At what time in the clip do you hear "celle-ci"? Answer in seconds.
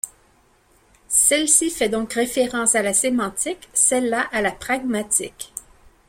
1.09-1.69